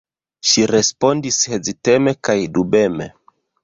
Ŝi 0.51 0.63
respondis 0.71 1.39
heziteme 1.53 2.19
kaj 2.29 2.41
dubeme: 2.59 3.13